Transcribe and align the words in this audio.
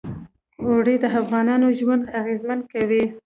اوړي 0.65 0.95
د 1.03 1.05
افغانانو 1.19 1.67
ژوند 1.79 2.03
اغېزمن 2.19 2.59
کوي. 2.71 3.03